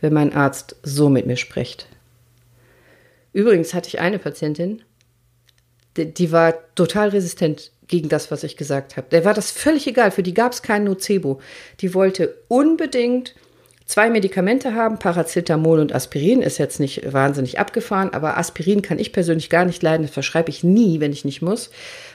wenn 0.00 0.12
mein 0.12 0.32
Arzt 0.32 0.76
so 0.82 1.08
mit 1.08 1.26
mir 1.26 1.36
spricht. 1.36 1.86
Übrigens 3.32 3.74
hatte 3.74 3.88
ich 3.88 4.00
eine 4.00 4.18
Patientin, 4.18 4.82
die, 5.96 6.12
die 6.12 6.32
war 6.32 6.54
total 6.74 7.10
resistent 7.10 7.72
gegen 7.86 8.08
das, 8.08 8.30
was 8.30 8.44
ich 8.44 8.56
gesagt 8.56 8.96
habe. 8.96 9.08
Der 9.10 9.24
war 9.24 9.34
das 9.34 9.50
völlig 9.50 9.86
egal, 9.86 10.10
für 10.10 10.22
die 10.22 10.34
gab 10.34 10.52
es 10.52 10.62
kein 10.62 10.84
Nocebo. 10.84 11.40
Die 11.80 11.92
wollte 11.94 12.36
unbedingt 12.48 13.34
zwei 13.90 14.08
Medikamente 14.08 14.74
haben, 14.74 14.98
Paracetamol 14.98 15.80
und 15.80 15.92
Aspirin, 15.92 16.42
ist 16.42 16.58
jetzt 16.58 16.78
nicht 16.78 17.12
wahnsinnig 17.12 17.58
abgefahren, 17.58 18.10
aber 18.12 18.38
Aspirin 18.38 18.82
kann 18.82 19.00
ich 19.00 19.12
persönlich 19.12 19.50
gar 19.50 19.64
nicht 19.64 19.82
leiden, 19.82 20.04
das 20.04 20.12
verschreibe 20.12 20.48
ich 20.48 20.62
nie, 20.62 21.00
wenn 21.00 21.12
ich 21.12 21.24
nicht 21.24 21.42
muss, 21.42 21.70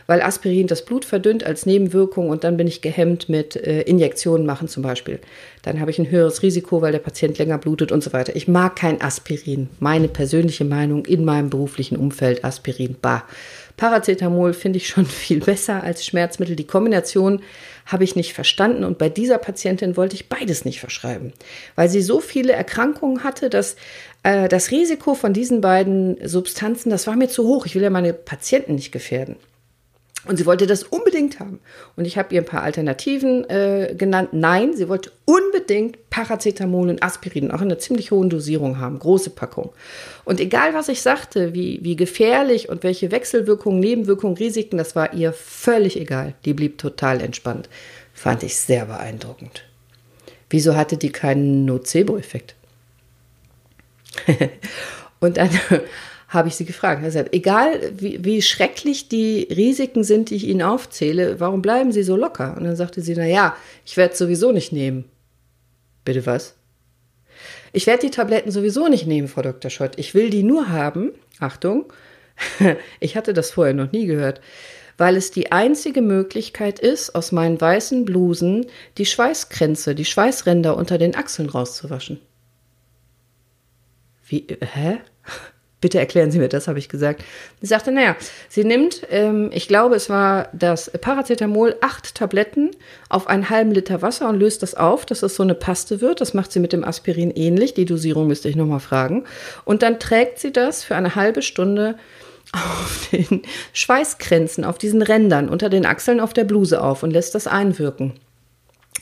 weil 0.07 0.21
Aspirin 0.21 0.67
das 0.67 0.85
Blut 0.85 1.03
verdünnt 1.03 1.43
als 1.43 1.65
Nebenwirkung 1.65 2.29
und 2.29 2.45
dann 2.45 2.55
bin 2.55 2.67
ich 2.67 2.81
gehemmt 2.81 3.27
mit 3.27 3.57
äh, 3.57 3.81
Injektionen 3.81 4.45
machen 4.45 4.69
zum 4.69 4.83
Beispiel. 4.83 5.19
Dann 5.63 5.81
habe 5.81 5.91
ich 5.91 5.99
ein 5.99 6.09
höheres 6.09 6.43
Risiko, 6.43 6.81
weil 6.81 6.93
der 6.93 6.99
Patient 6.99 7.37
länger 7.37 7.57
blutet 7.57 7.91
und 7.91 8.03
so 8.03 8.13
weiter. 8.13 8.35
Ich 8.35 8.47
mag 8.47 8.77
kein 8.77 9.01
Aspirin. 9.01 9.69
Meine 9.79 10.07
persönliche 10.07 10.63
Meinung 10.63 11.05
in 11.05 11.25
meinem 11.25 11.49
beruflichen 11.49 11.97
Umfeld, 11.97 12.45
Aspirin, 12.45 12.95
bah. 13.01 13.25
Paracetamol 13.77 14.53
finde 14.53 14.77
ich 14.77 14.87
schon 14.87 15.05
viel 15.05 15.39
besser 15.39 15.83
als 15.83 16.05
Schmerzmittel. 16.05 16.55
Die 16.55 16.67
Kombination 16.67 17.41
habe 17.85 18.03
ich 18.03 18.15
nicht 18.15 18.33
verstanden 18.33 18.83
und 18.83 18.97
bei 18.97 19.09
dieser 19.09 19.37
Patientin 19.37 19.95
wollte 19.95 20.15
ich 20.15 20.27
beides 20.27 20.65
nicht 20.65 20.79
verschreiben, 20.79 21.33
weil 21.75 21.87
sie 21.87 22.01
so 22.01 22.19
viele 22.19 22.53
Erkrankungen 22.53 23.23
hatte, 23.23 23.49
dass 23.49 23.75
äh, 24.23 24.47
das 24.47 24.71
Risiko 24.71 25.13
von 25.13 25.33
diesen 25.33 25.61
beiden 25.61 26.17
Substanzen, 26.27 26.89
das 26.89 27.05
war 27.05 27.15
mir 27.15 27.29
zu 27.29 27.47
hoch. 27.47 27.65
Ich 27.65 27.75
will 27.75 27.83
ja 27.83 27.89
meine 27.89 28.13
Patienten 28.13 28.75
nicht 28.75 28.91
gefährden. 28.91 29.35
Und 30.27 30.37
sie 30.37 30.45
wollte 30.45 30.65
das 30.65 30.83
unbedingt 30.83 31.39
haben. 31.39 31.59
Und 31.95 32.05
ich 32.05 32.17
habe 32.17 32.33
ihr 32.33 32.41
ein 32.41 32.45
paar 32.45 32.63
Alternativen 32.63 33.47
äh, 33.49 33.93
genannt. 33.97 34.29
Nein, 34.31 34.75
sie 34.75 34.89
wollte 34.89 35.11
unbedingt 35.25 36.09
Paracetamol 36.09 36.89
und 36.89 37.03
Aspirin 37.03 37.51
auch 37.51 37.61
in 37.61 37.67
einer 37.67 37.79
ziemlich 37.79 38.11
hohen 38.11 38.29
Dosierung 38.29 38.79
haben, 38.79 38.99
große 38.99 39.29
Packung. 39.29 39.71
Und 40.23 40.39
egal, 40.39 40.73
was 40.73 40.89
ich 40.89 41.01
sagte, 41.01 41.53
wie, 41.53 41.79
wie 41.83 41.95
gefährlich 41.95 42.69
und 42.69 42.83
welche 42.83 43.11
Wechselwirkungen, 43.11 43.79
Nebenwirkungen, 43.79 44.37
Risiken, 44.37 44.77
das 44.77 44.95
war 44.95 45.13
ihr 45.13 45.31
völlig 45.33 45.99
egal. 45.99 46.33
Die 46.45 46.53
blieb 46.53 46.77
total 46.77 47.21
entspannt. 47.21 47.69
Fand 48.13 48.43
ich 48.43 48.57
sehr 48.57 48.85
beeindruckend. 48.85 49.63
Wieso 50.49 50.75
hatte 50.75 50.97
die 50.97 51.11
keinen 51.11 51.65
Nocebo-Effekt? 51.65 52.55
und 55.19 55.37
dann 55.37 55.49
habe 56.35 56.49
ich 56.49 56.55
sie 56.55 56.65
gefragt. 56.65 57.03
Er 57.03 57.11
sagt, 57.11 57.33
egal 57.33 57.79
wie, 57.97 58.23
wie, 58.23 58.41
schrecklich 58.41 59.09
die 59.09 59.47
Risiken 59.49 60.03
sind, 60.03 60.29
die 60.29 60.35
ich 60.35 60.47
Ihnen 60.47 60.61
aufzähle, 60.61 61.39
warum 61.39 61.61
bleiben 61.61 61.91
Sie 61.91 62.03
so 62.03 62.15
locker? 62.15 62.55
Und 62.57 62.65
dann 62.65 62.75
sagte 62.75 63.01
sie, 63.01 63.15
na 63.15 63.25
ja, 63.25 63.55
ich 63.85 63.97
werde 63.97 64.13
es 64.13 64.19
sowieso 64.19 64.51
nicht 64.51 64.71
nehmen. 64.71 65.05
Bitte 66.03 66.25
was? 66.25 66.55
Ich 67.73 67.87
werde 67.87 68.05
die 68.05 68.11
Tabletten 68.11 68.51
sowieso 68.51 68.87
nicht 68.87 69.07
nehmen, 69.07 69.27
Frau 69.27 69.41
Dr. 69.41 69.71
Schott. 69.71 69.93
Ich 69.97 70.13
will 70.13 70.29
die 70.29 70.43
nur 70.43 70.69
haben, 70.69 71.11
Achtung, 71.39 71.91
ich 72.99 73.17
hatte 73.17 73.33
das 73.33 73.51
vorher 73.51 73.73
noch 73.73 73.91
nie 73.91 74.05
gehört, 74.05 74.41
weil 74.97 75.17
es 75.17 75.31
die 75.31 75.51
einzige 75.51 76.01
Möglichkeit 76.01 76.79
ist, 76.79 77.15
aus 77.15 77.31
meinen 77.31 77.59
weißen 77.59 78.05
Blusen 78.05 78.67
die 78.97 79.05
Schweißkränze, 79.05 79.95
die 79.95 80.05
Schweißränder 80.05 80.77
unter 80.77 80.97
den 80.97 81.15
Achseln 81.15 81.49
rauszuwaschen. 81.49 82.19
Wie, 84.27 84.47
hä? 84.61 84.99
Bitte 85.85 85.99
erklären 85.99 86.31
Sie 86.31 86.39
mir 86.39 86.49
das, 86.49 86.67
habe 86.67 86.79
ich 86.79 86.89
gesagt. 86.89 87.23
Sie 87.61 87.67
sagte, 87.67 87.91
naja, 87.91 88.15
sie 88.49 88.63
nimmt, 88.63 89.03
ähm, 89.11 89.51
ich 89.53 89.67
glaube, 89.67 89.93
es 89.93 90.09
war 90.09 90.49
das 90.51 90.89
Paracetamol, 90.89 91.75
acht 91.79 92.15
Tabletten 92.15 92.71
auf 93.07 93.27
einen 93.27 93.51
halben 93.51 93.69
Liter 93.69 94.01
Wasser 94.01 94.27
und 94.27 94.39
löst 94.39 94.63
das 94.63 94.73
auf, 94.73 95.05
dass 95.05 95.21
es 95.21 95.35
so 95.35 95.43
eine 95.43 95.53
Paste 95.53 96.01
wird. 96.01 96.21
Das 96.21 96.33
macht 96.33 96.51
sie 96.51 96.59
mit 96.59 96.73
dem 96.73 96.83
Aspirin 96.83 97.29
ähnlich. 97.29 97.75
Die 97.75 97.85
Dosierung 97.85 98.25
müsste 98.25 98.49
ich 98.49 98.55
nochmal 98.55 98.79
fragen. 98.79 99.25
Und 99.63 99.83
dann 99.83 99.99
trägt 99.99 100.39
sie 100.39 100.51
das 100.51 100.83
für 100.83 100.95
eine 100.95 101.13
halbe 101.13 101.43
Stunde 101.43 101.99
auf 102.51 103.09
den 103.11 103.43
Schweißkränzen, 103.73 104.65
auf 104.65 104.79
diesen 104.79 105.03
Rändern 105.03 105.49
unter 105.49 105.69
den 105.69 105.85
Achseln 105.85 106.19
auf 106.19 106.33
der 106.33 106.45
Bluse 106.45 106.81
auf 106.81 107.03
und 107.03 107.11
lässt 107.11 107.35
das 107.35 107.45
einwirken. 107.45 108.13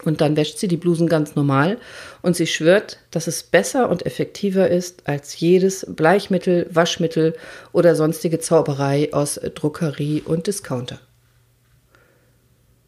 Und 0.01 0.21
dann 0.21 0.35
wäscht 0.35 0.57
sie 0.57 0.67
die 0.67 0.77
Blusen 0.77 1.07
ganz 1.07 1.35
normal 1.35 1.77
und 2.23 2.35
sie 2.35 2.47
schwört, 2.47 2.97
dass 3.11 3.27
es 3.27 3.43
besser 3.43 3.89
und 3.89 4.05
effektiver 4.05 4.67
ist 4.67 5.07
als 5.07 5.39
jedes 5.39 5.85
Bleichmittel, 5.87 6.67
Waschmittel 6.71 7.35
oder 7.73 7.95
sonstige 7.95 8.39
Zauberei 8.39 9.13
aus 9.13 9.39
Druckerie 9.53 10.21
und 10.25 10.47
Discounter. 10.47 10.99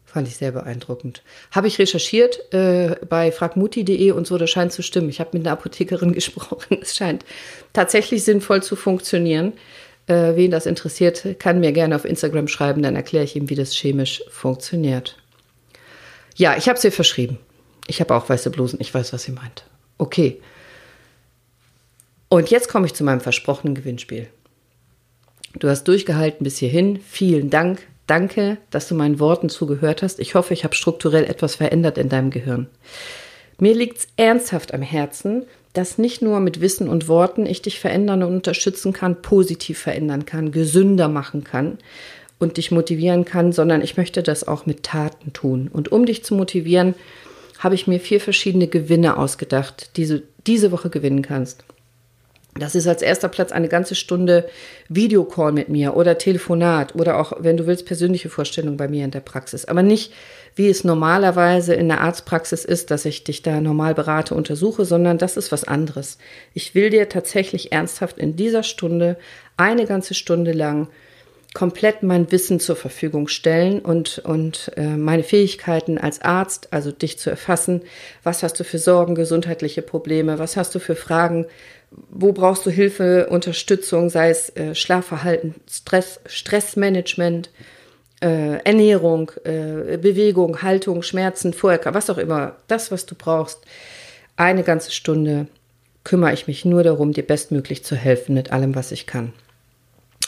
Fand 0.04 0.28
ich 0.28 0.38
sehr 0.38 0.52
beeindruckend. 0.52 1.22
Habe 1.52 1.68
ich 1.68 1.78
recherchiert 1.78 2.52
äh, 2.54 2.96
bei 3.08 3.32
fragmuti.de 3.32 4.12
und 4.12 4.26
so, 4.26 4.38
das 4.38 4.50
scheint 4.50 4.72
zu 4.72 4.82
stimmen. 4.82 5.10
Ich 5.10 5.20
habe 5.20 5.32
mit 5.34 5.46
einer 5.46 5.54
Apothekerin 5.54 6.14
gesprochen. 6.14 6.80
Es 6.82 6.96
scheint 6.96 7.24
tatsächlich 7.74 8.24
sinnvoll 8.24 8.64
zu 8.64 8.76
funktionieren. 8.76 9.54
Äh, 10.08 10.36
wen 10.36 10.52
das 10.52 10.66
interessiert, 10.66 11.40
kann 11.40 11.60
mir 11.60 11.72
gerne 11.72 11.96
auf 11.96 12.06
Instagram 12.06 12.48
schreiben, 12.48 12.82
dann 12.82 12.96
erkläre 12.96 13.26
ich 13.26 13.36
ihm, 13.36 13.50
wie 13.50 13.56
das 13.56 13.74
chemisch 13.76 14.24
funktioniert. 14.30 15.18
Ja, 16.36 16.56
ich 16.58 16.70
habe 16.70 16.80
sie 16.80 16.92
verschrieben. 16.92 17.40
Ich 17.88 18.02
habe 18.02 18.14
auch 18.14 18.30
weiße 18.30 18.50
Blusen. 18.50 18.80
Ich 18.82 18.94
weiß, 18.94 19.14
was 19.14 19.24
sie 19.24 19.32
meint. 19.32 19.66
Okay. 19.98 20.42
Und 22.30 22.50
jetzt 22.50 22.68
komme 22.68 22.86
ich 22.86 22.94
zu 22.94 23.04
meinem 23.04 23.22
versprochenen 23.22 23.76
Gewinnspiel. 23.76 24.28
Du 25.58 25.70
hast 25.70 25.86
durchgehalten 25.86 26.44
bis 26.44 26.58
hierhin. 26.58 27.00
Vielen 27.00 27.50
Dank. 27.50 27.88
Danke, 28.08 28.58
dass 28.70 28.88
du 28.88 28.96
meinen 28.96 29.20
Worten 29.20 29.50
zugehört 29.50 30.04
hast. 30.04 30.20
Ich 30.20 30.36
hoffe, 30.36 30.54
ich 30.54 30.64
habe 30.64 30.76
strukturell 30.76 31.24
etwas 31.24 31.56
verändert 31.56 31.98
in 31.98 32.10
deinem 32.10 32.30
Gehirn. 32.30 32.68
Mir 33.58 33.74
liegt 33.74 34.00
es 34.00 34.08
ernsthaft 34.18 34.74
am 34.74 34.82
Herzen, 34.82 35.46
dass 35.74 35.98
nicht 35.98 36.22
nur 36.22 36.40
mit 36.40 36.62
Wissen 36.62 36.88
und 36.88 37.08
Worten 37.08 37.46
ich 37.46 37.62
dich 37.62 37.80
verändern 37.80 38.24
und 38.24 38.34
unterstützen 38.34 38.94
kann, 38.94 39.22
positiv 39.22 39.80
verändern 39.80 40.26
kann, 40.26 40.52
gesünder 40.52 41.08
machen 41.08 41.44
kann, 41.44 41.78
und 42.40 42.58
dich 42.58 42.72
motivieren 42.72 43.26
kann, 43.26 43.52
sondern 43.52 43.82
ich 43.82 43.98
möchte 43.98 44.24
das 44.24 44.48
auch 44.48 44.66
mit 44.66 44.84
Taten 44.84 45.34
tun. 45.34 45.70
Und 45.72 45.92
um 45.92 46.06
dich 46.06 46.24
zu 46.24 46.36
motivieren, 46.36 46.96
habe 47.60 47.76
ich 47.76 47.88
mir 47.88 48.00
vier 48.00 48.20
verschiedene 48.20 48.68
Gewinne 48.68 49.18
ausgedacht, 49.18 49.98
die 49.98 50.08
du 50.08 50.22
diese 50.46 50.72
Woche 50.72 50.90
gewinnen 50.90 51.22
kannst. 51.22 51.64
Das 52.58 52.74
ist 52.74 52.88
als 52.88 53.02
erster 53.02 53.28
Platz 53.28 53.52
eine 53.52 53.68
ganze 53.68 53.96
Stunde 53.96 54.48
Videocall 54.88 55.52
mit 55.52 55.68
mir 55.68 55.98
oder 55.98 56.18
Telefonat 56.18 56.96
oder 56.96 57.20
auch, 57.20 57.34
wenn 57.40 57.58
du 57.58 57.68
willst, 57.68 57.86
persönliche 57.86 58.30
Vorstellung 58.30 58.78
bei 58.78 58.88
mir 58.88 59.04
in 59.04 59.12
der 59.12 59.20
Praxis. 59.20 59.66
Aber 59.66 59.84
nicht, 59.84 60.14
wie 60.56 60.70
es 60.70 60.86
normalerweise 60.86 61.74
in 61.74 61.90
der 61.90 62.00
Arztpraxis 62.00 62.64
ist, 62.64 62.92
dass 62.92 63.04
ich 63.04 63.26
dich 63.26 63.42
da 63.42 63.60
normal 63.60 63.94
berate, 63.94 64.36
untersuche, 64.36 64.86
sondern 64.86 65.18
das 65.18 65.36
ist 65.36 65.52
was 65.52 65.66
anderes. 65.66 66.18
Ich 66.54 66.76
will 66.76 66.90
dir 66.90 67.10
tatsächlich 67.10 67.74
ernsthaft 67.74 68.18
in 68.18 68.38
dieser 68.38 68.64
Stunde 68.64 69.18
eine 69.58 69.86
ganze 69.86 70.14
Stunde 70.14 70.54
lang 70.54 70.88
komplett 71.56 72.04
mein 72.04 72.32
Wissen 72.32 72.60
zur 72.60 72.76
Verfügung 72.76 73.30
stellen 73.30 73.80
und, 73.80 74.20
und 74.20 74.72
äh, 74.76 74.98
meine 74.98 75.24
Fähigkeiten 75.24 75.98
als 75.98 76.22
Arzt, 76.22 76.68
also 76.72 76.92
dich 76.92 77.18
zu 77.18 77.30
erfassen. 77.32 77.82
Was 78.24 78.44
hast 78.44 78.60
du 78.60 78.64
für 78.64 78.78
Sorgen, 78.78 79.16
gesundheitliche 79.16 79.82
Probleme? 79.82 80.38
Was 80.38 80.58
hast 80.58 80.76
du 80.76 80.80
für 80.80 80.96
Fragen? 80.96 81.48
Wo 82.10 82.34
brauchst 82.34 82.66
du 82.66 82.72
Hilfe, 82.72 83.28
Unterstützung, 83.30 84.10
sei 84.10 84.30
es 84.30 84.50
äh, 84.58 84.76
Schlafverhalten, 84.76 85.56
Stress, 85.72 86.20
Stressmanagement, 86.26 87.50
äh, 88.22 88.58
Ernährung, 88.66 89.32
äh, 89.46 89.98
Bewegung, 89.98 90.62
Haltung, 90.62 91.04
Schmerzen, 91.04 91.54
Vorher, 91.54 91.80
was 91.94 92.10
auch 92.10 92.18
immer. 92.18 92.58
Das, 92.68 92.92
was 92.92 93.06
du 93.06 93.16
brauchst. 93.16 93.62
Eine 94.36 94.64
ganze 94.64 94.92
Stunde 94.92 95.48
kümmere 96.04 96.34
ich 96.34 96.48
mich 96.48 96.66
nur 96.66 96.84
darum, 96.84 97.14
dir 97.14 97.26
bestmöglich 97.26 97.86
zu 97.86 97.96
helfen 97.96 98.36
mit 98.36 98.52
allem, 98.52 98.76
was 98.76 98.92
ich 98.92 99.08
kann. 99.08 99.32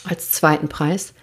Als 0.05 0.31
zweiten 0.31 0.69
Preis 0.69 1.13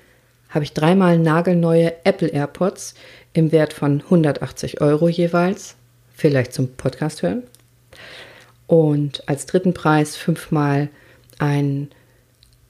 habe 0.55 0.65
ich 0.65 0.73
dreimal 0.73 1.19
nagelneue 1.19 1.93
Apple 2.05 2.29
AirPods 2.29 2.95
im 3.33 3.51
Wert 3.51 3.73
von 3.73 4.03
180 4.03 4.81
Euro 4.81 5.09
jeweils, 5.09 5.75
vielleicht 6.15 6.55
zum 6.55 6.77
Podcast 6.77 7.23
hören. 7.23 7.43
Und 8.69 9.29
als 9.29 9.47
dritten 9.47 9.75
Preis 9.75 10.17
fünfmal 10.17 10.89
ein 11.39 11.89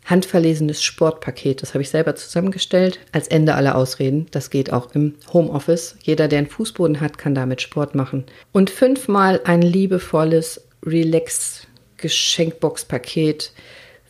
handverlesenes 0.05 0.83
Sportpaket. 0.83 1.63
Das 1.63 1.75
habe 1.75 1.83
ich 1.83 1.91
selber 1.91 2.17
zusammengestellt. 2.17 3.01
Als 3.13 3.29
Ende 3.29 3.55
aller 3.55 3.75
Ausreden. 3.75 4.27
Das 4.31 4.51
geht 4.51 4.73
auch 4.73 4.95
im 4.95 5.15
Homeoffice. 5.33 5.97
Jeder, 6.03 6.29
der 6.29 6.41
einen 6.41 6.49
Fußboden 6.49 7.01
hat, 7.01 7.17
kann 7.19 7.35
damit 7.35 7.63
Sport 7.63 7.95
machen. 7.95 8.25
Und 8.53 8.69
fünfmal 8.71 9.41
ein 9.45 9.63
liebevolles 9.63 10.67
Relax-Geschenkbox-Paket 10.85 13.53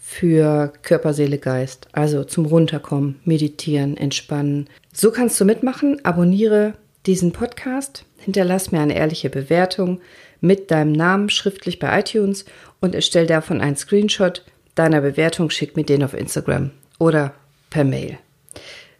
für 0.06 0.70
Körper, 0.82 1.14
Seele, 1.14 1.38
Geist. 1.38 1.88
Also 1.92 2.25
zum 2.25 2.44
Runterkommen, 2.44 3.20
meditieren, 3.25 3.96
entspannen. 3.96 4.68
So 4.92 5.11
kannst 5.11 5.40
du 5.40 5.46
mitmachen. 5.46 6.04
Abonniere 6.04 6.75
diesen 7.06 7.32
Podcast. 7.32 8.04
Hinterlass 8.18 8.70
mir 8.70 8.80
eine 8.80 8.94
ehrliche 8.94 9.30
Bewertung 9.30 10.02
mit 10.42 10.70
deinem 10.70 10.92
Namen 10.92 11.30
schriftlich 11.30 11.78
bei 11.78 11.99
iTunes 11.99 12.44
und 12.80 12.94
erstell 12.94 13.26
davon 13.26 13.62
einen 13.62 13.76
Screenshot 13.76 14.44
deiner 14.75 15.00
Bewertung, 15.00 15.49
schick 15.49 15.75
mir 15.75 15.84
den 15.84 16.04
auf 16.04 16.12
Instagram 16.12 16.70
oder 16.99 17.32
per 17.70 17.84
Mail. 17.84 18.18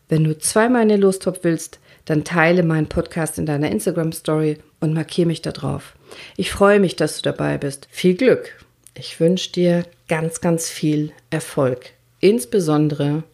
Wenn 0.09 0.25
du 0.25 0.39
zweimal 0.39 0.83
in 0.85 0.89
den 0.89 1.01
Lostop 1.03 1.45
willst, 1.45 1.81
dann 2.07 2.25
teile 2.25 2.63
meinen 2.63 2.89
Podcast 2.89 3.39
in 3.39 3.45
deiner 3.45 3.71
Instagram-Story 3.71 4.59
und 4.81 4.95
markiere 4.95 5.27
mich 5.27 5.43
da 5.43 5.53
drauf. 5.53 5.97
Ich 6.37 6.51
freue 6.51 6.81
mich, 6.81 6.97
dass 6.97 7.17
du 7.17 7.23
dabei 7.23 7.59
bist. 7.59 7.89
Viel 7.91 8.15
Glück! 8.15 8.64
Ich 8.97 9.19
wünsche 9.19 9.51
dir 9.51 9.85
ganz, 10.09 10.41
ganz 10.41 10.71
viel 10.71 11.13
Erfolg, 11.31 11.91
insbesondere 12.21 13.25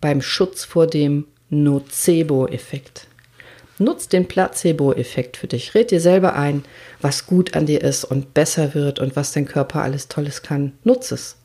beim 0.00 0.20
Schutz 0.20 0.64
vor 0.64 0.88
dem 0.88 1.26
Nocebo-Effekt. 1.48 3.06
Nutz 3.78 4.08
den 4.08 4.26
Placebo-Effekt 4.26 5.36
für 5.36 5.46
dich. 5.46 5.74
Red 5.74 5.92
dir 5.92 6.00
selber 6.00 6.34
ein, 6.34 6.64
was 7.00 7.26
gut 7.26 7.54
an 7.54 7.66
dir 7.66 7.82
ist 7.82 8.04
und 8.04 8.34
besser 8.34 8.74
wird 8.74 8.98
und 8.98 9.14
was 9.14 9.32
dein 9.32 9.46
Körper 9.46 9.82
alles 9.82 10.08
Tolles 10.08 10.42
kann. 10.42 10.72
Nutz 10.82 11.12
es. 11.12 11.36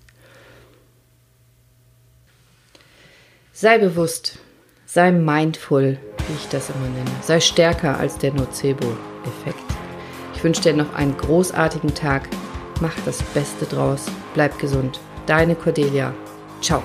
Sei 3.54 3.78
bewusst, 3.78 4.40
sei 4.86 5.12
mindful, 5.12 5.98
wie 6.28 6.34
ich 6.34 6.48
das 6.50 6.70
immer 6.70 6.90
nenne. 6.90 7.12
Sei 7.22 7.40
stärker 7.40 8.00
als 8.00 8.18
der 8.18 8.34
Nocebo-Effekt. 8.34 9.64
Ich 10.36 10.44
wünsche 10.44 10.62
dir 10.62 10.74
noch 10.74 10.94
einen 10.94 11.18
großartigen 11.18 11.94
Tag. 11.94 12.28
Mach 12.80 12.96
das 13.06 13.22
Beste 13.22 13.66
draus. 13.66 14.06
Bleib 14.34 14.58
gesund. 14.60 15.00
Deine 15.26 15.56
Cordelia. 15.56 16.14
Ciao. 16.62 16.82